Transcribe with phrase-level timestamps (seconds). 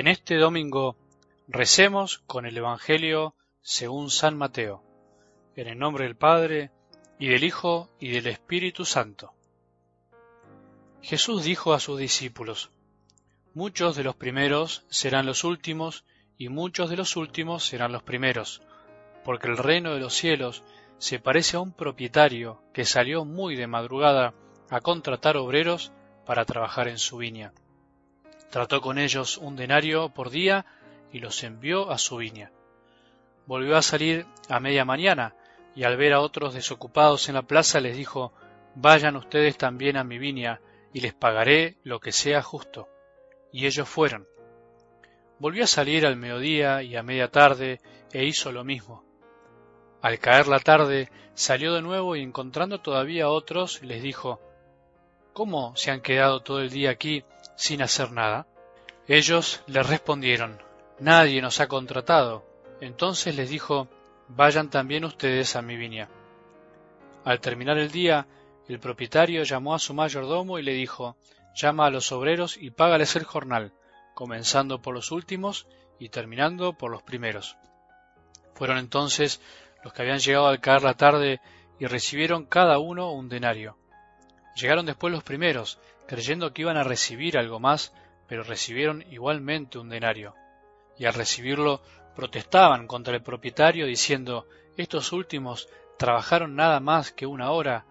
[0.00, 0.96] En este domingo
[1.46, 4.82] recemos con el Evangelio según San Mateo,
[5.56, 6.70] en el nombre del Padre,
[7.18, 9.34] y del Hijo, y del Espíritu Santo.
[11.02, 12.70] Jesús dijo a sus discípulos,
[13.52, 16.06] Muchos de los primeros serán los últimos,
[16.38, 18.62] y muchos de los últimos serán los primeros,
[19.22, 20.64] porque el reino de los cielos
[20.96, 24.32] se parece a un propietario que salió muy de madrugada
[24.70, 25.92] a contratar obreros
[26.24, 27.52] para trabajar en su viña.
[28.50, 30.66] Trató con ellos un denario por día
[31.12, 32.50] y los envió a su viña.
[33.46, 35.34] Volvió a salir a media mañana
[35.74, 38.32] y al ver a otros desocupados en la plaza les dijo
[38.74, 40.60] Vayan ustedes también a mi viña
[40.92, 42.88] y les pagaré lo que sea justo.
[43.52, 44.28] Y ellos fueron.
[45.38, 47.80] Volvió a salir al mediodía y a media tarde
[48.12, 49.04] e hizo lo mismo.
[50.02, 54.40] Al caer la tarde salió de nuevo y encontrando todavía otros les dijo
[55.32, 57.24] ¿Cómo se han quedado todo el día aquí
[57.56, 58.46] sin hacer nada?
[59.12, 60.62] Ellos le respondieron
[61.00, 62.44] Nadie nos ha contratado.
[62.80, 63.88] Entonces les dijo
[64.28, 66.08] Vayan también ustedes a mi viña.
[67.24, 68.28] Al terminar el día,
[68.68, 71.16] el propietario llamó a su mayordomo y le dijo
[71.56, 73.72] Llama a los obreros y págales el jornal,
[74.14, 75.66] comenzando por los últimos
[75.98, 77.56] y terminando por los primeros.
[78.54, 79.40] Fueron entonces
[79.82, 81.40] los que habían llegado al caer la tarde
[81.80, 83.76] y recibieron cada uno un denario.
[84.54, 87.92] Llegaron después los primeros, creyendo que iban a recibir algo más,
[88.30, 90.36] pero recibieron igualmente un denario.
[90.96, 91.80] Y al recibirlo
[92.14, 97.86] protestaban contra el propietario diciendo Estos últimos trabajaron nada más que una hora,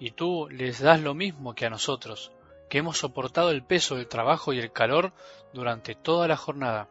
[0.00, 2.32] y tú les das lo mismo que a nosotros,
[2.68, 5.12] que hemos soportado el peso del trabajo y el calor
[5.52, 6.88] durante toda la jornada.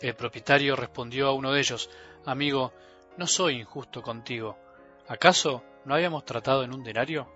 [0.00, 1.90] El propietario respondió a uno de ellos
[2.24, 2.72] Amigo,
[3.16, 4.56] no soy injusto contigo.
[5.08, 7.26] ¿Acaso no habíamos tratado en un denario?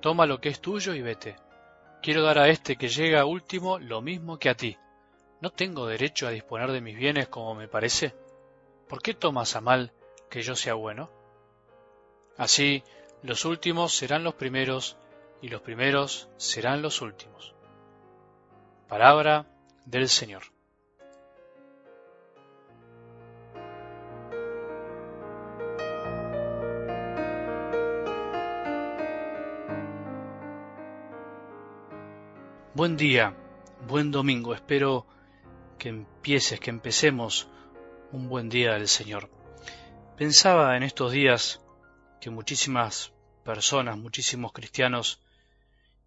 [0.00, 1.36] Toma lo que es tuyo y vete.
[2.06, 4.78] Quiero dar a este que llega último lo mismo que a ti.
[5.40, 8.14] ¿No tengo derecho a disponer de mis bienes como me parece?
[8.88, 9.92] ¿Por qué tomas a mal
[10.30, 11.10] que yo sea bueno?
[12.36, 12.84] Así,
[13.24, 14.96] los últimos serán los primeros
[15.42, 17.56] y los primeros serán los últimos.
[18.86, 19.44] Palabra
[19.84, 20.55] del Señor.
[32.76, 33.34] Buen día,
[33.88, 34.52] buen domingo.
[34.52, 35.06] Espero
[35.78, 37.48] que empieces, que empecemos
[38.12, 39.30] un buen día del Señor.
[40.18, 41.62] Pensaba en estos días
[42.20, 45.22] que muchísimas personas, muchísimos cristianos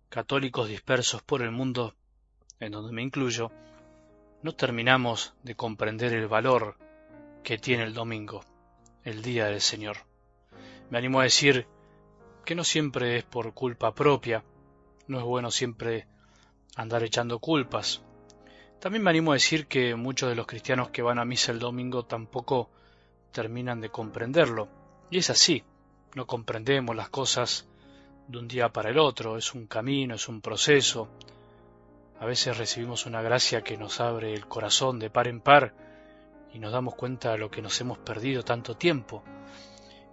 [0.09, 1.95] católicos dispersos por el mundo,
[2.59, 3.51] en donde me incluyo,
[4.43, 6.77] no terminamos de comprender el valor
[7.41, 8.45] que tiene el domingo,
[9.03, 9.97] el día del Señor.
[10.91, 11.65] Me animo a decir
[12.45, 14.43] que no siempre es por culpa propia,
[15.07, 16.05] no es bueno siempre
[16.75, 18.01] andar echando culpas.
[18.79, 21.59] También me animo a decir que muchos de los cristianos que van a misa el
[21.59, 22.69] domingo tampoco
[23.31, 24.69] terminan de comprenderlo.
[25.11, 25.63] Y es así,
[26.15, 27.67] no comprendemos las cosas
[28.27, 31.09] de un día para el otro, es un camino, es un proceso.
[32.19, 35.73] A veces recibimos una gracia que nos abre el corazón de par en par
[36.53, 39.23] y nos damos cuenta de lo que nos hemos perdido tanto tiempo.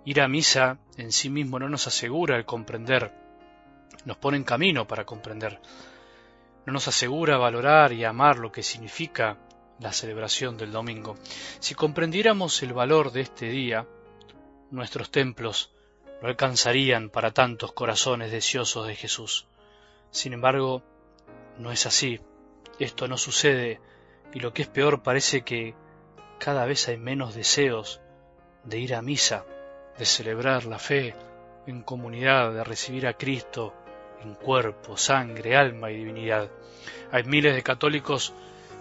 [0.04, 3.12] Ir a misa en sí mismo no nos asegura el comprender,
[4.04, 5.60] nos pone en camino para comprender
[6.66, 9.38] no nos asegura valorar y amar lo que significa
[9.78, 11.16] la celebración del domingo.
[11.60, 13.86] Si comprendiéramos el valor de este día,
[14.70, 15.72] nuestros templos
[16.20, 19.46] no alcanzarían para tantos corazones deseosos de Jesús.
[20.10, 20.82] Sin embargo,
[21.58, 22.20] no es así.
[22.78, 23.80] Esto no sucede
[24.34, 25.74] y lo que es peor parece que
[26.38, 28.00] cada vez hay menos deseos
[28.64, 29.44] de ir a misa,
[29.98, 31.14] de celebrar la fe
[31.66, 33.72] en comunidad, de recibir a Cristo
[34.22, 36.50] en cuerpo, sangre, alma y divinidad.
[37.12, 38.32] Hay miles de católicos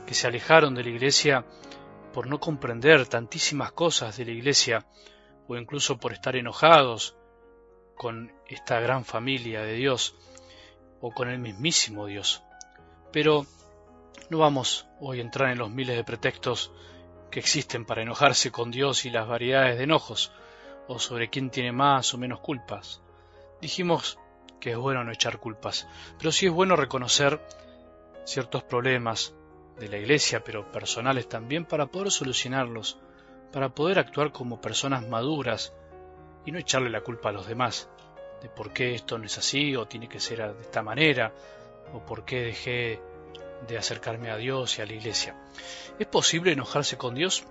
[0.05, 1.45] que se alejaron de la Iglesia
[2.13, 4.85] por no comprender tantísimas cosas de la Iglesia
[5.47, 7.15] o incluso por estar enojados
[7.95, 10.15] con esta gran familia de Dios
[11.01, 12.43] o con el mismísimo Dios.
[13.11, 13.45] Pero
[14.29, 16.71] no vamos hoy a entrar en los miles de pretextos
[17.29, 20.31] que existen para enojarse con Dios y las variedades de enojos,
[20.87, 23.01] o sobre quién tiene más o menos culpas.
[23.61, 24.19] Dijimos
[24.59, 25.87] que es bueno no echar culpas,
[26.17, 27.39] pero sí es bueno reconocer
[28.25, 29.33] ciertos problemas
[29.79, 32.97] de la iglesia, pero personales también, para poder solucionarlos,
[33.51, 35.73] para poder actuar como personas maduras
[36.45, 37.89] y no echarle la culpa a los demás
[38.41, 41.33] de por qué esto no es así o tiene que ser de esta manera
[41.93, 43.01] o por qué dejé
[43.67, 45.35] de acercarme a Dios y a la iglesia.
[45.97, 47.43] ¿Es posible enojarse con Dios?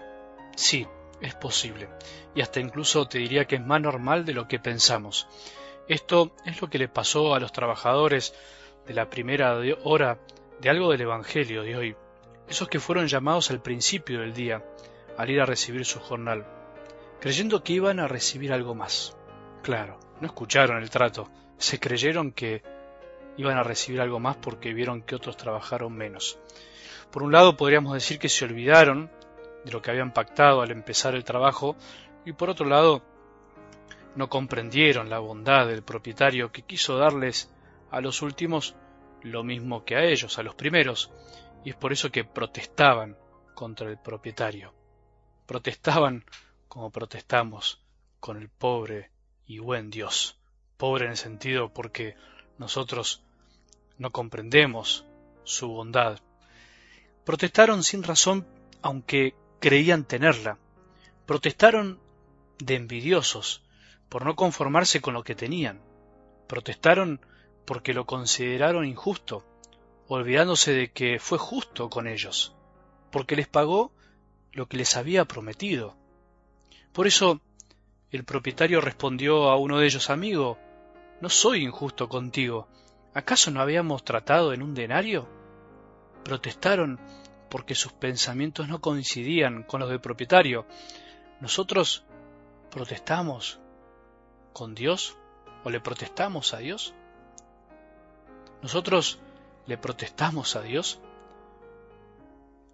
[0.57, 0.87] Sí,
[1.21, 1.89] es posible.
[2.35, 5.27] Y hasta incluso te diría que es más normal de lo que pensamos.
[5.89, 8.35] Esto es lo que le pasó a los trabajadores
[8.87, 10.19] de la primera hora
[10.61, 11.97] de algo del Evangelio de hoy,
[12.49, 14.65] esos que fueron llamados al principio del día,
[15.19, 16.47] al ir a recibir su jornal,
[17.21, 19.15] creyendo que iban a recibir algo más.
[19.63, 21.29] Claro, no escucharon el trato,
[21.59, 22.63] se creyeron que
[23.37, 26.39] iban a recibir algo más porque vieron que otros trabajaron menos.
[27.11, 29.11] Por un lado podríamos decir que se olvidaron
[29.65, 31.77] de lo que habían pactado al empezar el trabajo
[32.25, 33.03] y por otro lado
[34.17, 37.51] no comprendieron la bondad del propietario que quiso darles
[37.91, 38.75] a los últimos
[39.23, 41.11] lo mismo que a ellos, a los primeros,
[41.65, 43.17] y es por eso que protestaban
[43.55, 44.75] contra el propietario.
[45.47, 46.25] Protestaban
[46.69, 47.81] como protestamos
[48.21, 49.11] con el pobre
[49.47, 50.39] y buen Dios.
[50.77, 52.17] Pobre en el sentido porque
[52.59, 53.23] nosotros
[53.99, 55.07] no comprendemos
[55.45, 56.21] su bondad.
[57.25, 58.47] Protestaron sin razón
[58.83, 60.59] aunque creían tenerla.
[61.27, 61.99] Protestaron
[62.59, 63.64] de envidiosos
[64.09, 65.81] por no conformarse con lo que tenían.
[66.47, 67.21] Protestaron
[67.65, 69.45] porque lo consideraron injusto,
[70.09, 72.55] olvidándose de que fue justo con ellos,
[73.11, 73.93] porque les pagó
[74.53, 75.97] lo que les había prometido.
[76.93, 77.41] Por eso
[78.11, 80.59] el propietario respondió a uno de ellos, amigo,
[81.21, 82.69] no soy injusto contigo.
[83.15, 85.29] ¿Acaso no habíamos tratado en un denario?
[86.23, 87.01] Protestaron
[87.49, 90.67] porque sus pensamientos no coincidían con los del propietario.
[91.41, 92.05] Nosotros
[92.71, 93.61] protestamos
[94.55, 95.19] con Dios
[95.65, 96.95] o le protestamos a Dios.
[98.63, 99.19] ¿Nosotros
[99.67, 101.01] le protestamos a Dios?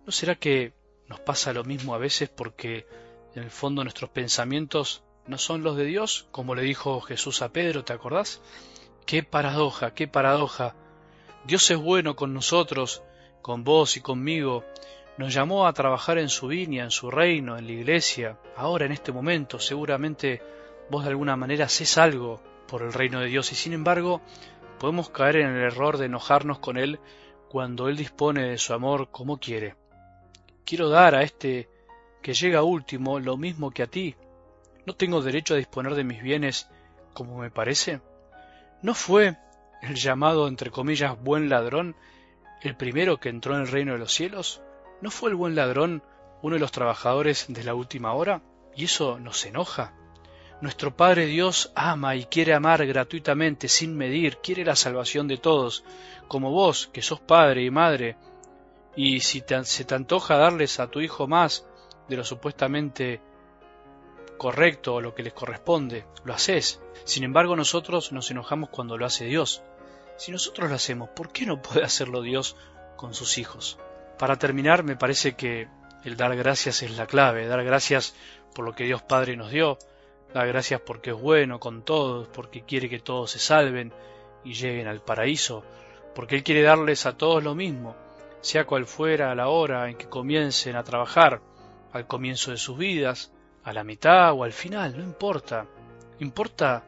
[0.07, 0.73] ¿No será que
[1.09, 2.87] nos pasa lo mismo a veces porque
[3.35, 7.49] en el fondo nuestros pensamientos no son los de Dios, como le dijo Jesús a
[7.49, 8.41] Pedro, ¿te acordás?
[9.07, 10.75] Qué paradoja, qué paradoja.
[11.45, 13.03] Dios es bueno con nosotros,
[13.43, 14.65] con vos y conmigo.
[15.19, 18.39] Nos llamó a trabajar en su viña, en su reino, en la iglesia.
[18.57, 20.43] Ahora, en este momento, seguramente
[20.91, 24.21] vos de alguna manera haces algo por el reino de Dios y sin embargo
[24.79, 27.01] podemos caer en el error de enojarnos con Él
[27.49, 29.77] cuando Él dispone de su amor como quiere.
[30.65, 31.69] Quiero dar a este
[32.23, 34.15] que llega último lo mismo que a ti.
[34.87, 36.69] ¿No tengo derecho a disponer de mis bienes
[37.13, 38.01] como me parece?
[38.83, 39.37] ¿No fue
[39.83, 41.97] el llamado, entre comillas, buen ladrón
[42.63, 44.63] el primero que entró en el reino de los cielos?
[45.01, 46.03] ¿No fue el buen ladrón
[46.43, 48.43] uno de los trabajadores de la última hora?
[48.75, 49.93] ¿Y eso nos enoja?
[50.61, 55.85] Nuestro Padre Dios ama y quiere amar gratuitamente, sin medir, quiere la salvación de todos,
[56.29, 58.17] como vos, que sos padre y madre,
[58.95, 61.67] y si se te antoja darles a tu hijo más
[62.09, 63.23] de lo supuestamente
[64.37, 66.83] correcto o lo que les corresponde, lo haces.
[67.05, 69.63] Sin embargo, nosotros nos enojamos cuando lo hace Dios.
[70.19, 72.57] Si nosotros lo hacemos, ¿por qué no puede hacerlo Dios
[72.97, 73.79] con sus hijos?
[74.19, 75.69] Para terminar, me parece que
[76.05, 78.15] el dar gracias es la clave, dar gracias
[78.55, 79.79] por lo que Dios Padre nos dio,
[80.35, 83.93] Da gracias porque es bueno con todos, porque quiere que todos se salven
[84.45, 85.65] y lleguen al paraíso,
[86.15, 87.97] porque Él quiere darles a todos lo mismo,
[88.41, 91.41] sea cual fuera la hora en que comiencen a trabajar,
[91.93, 93.33] al comienzo de sus vidas,
[93.65, 95.67] a la mitad o al final, no importa.
[96.21, 96.85] Importa,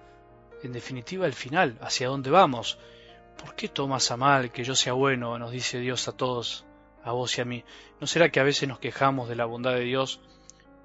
[0.62, 2.78] en definitiva, el final, hacia dónde vamos.
[3.36, 5.38] ¿Por qué tomas a mal que yo sea bueno?
[5.38, 6.64] nos dice Dios a todos,
[7.02, 7.64] a vos y a mí.
[8.00, 10.20] ¿No será que a veces nos quejamos de la bondad de Dios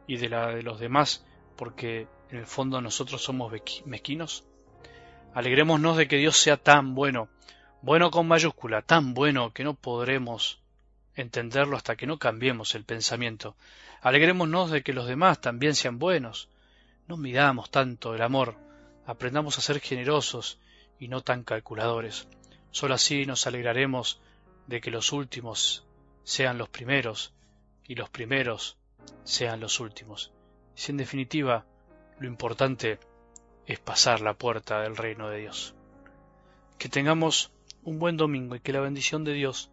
[0.08, 1.24] y de la de los demás
[1.58, 3.54] porque en el fondo nosotros somos
[3.86, 4.46] mezquinos?
[5.34, 7.30] Alegrémonos de que Dios sea tan bueno,
[7.82, 10.60] bueno con mayúscula, tan bueno que no podremos
[11.16, 13.56] entenderlo hasta que no cambiemos el pensamiento.
[14.02, 16.50] Alegrémonos de que los demás también sean buenos.
[17.08, 18.56] No midamos tanto el amor,
[19.06, 20.60] aprendamos a ser generosos
[21.00, 22.28] y no tan calculadores.
[22.72, 24.20] Solo así nos alegraremos
[24.68, 25.86] de que los últimos
[26.24, 27.34] sean los primeros
[27.88, 28.78] y los primeros
[29.24, 30.32] sean los últimos.
[30.76, 31.66] Si en definitiva
[32.20, 33.00] lo importante
[33.66, 35.76] es pasar la puerta del reino de Dios.
[36.78, 37.52] Que tengamos
[37.84, 39.72] un buen domingo y que la bendición de Dios,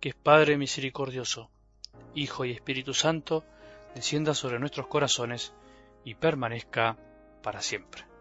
[0.00, 1.50] que es Padre misericordioso,
[2.14, 3.44] Hijo y Espíritu Santo,
[3.94, 5.52] descienda sobre nuestros corazones
[6.04, 6.96] y permanezca
[7.42, 8.13] para siempre.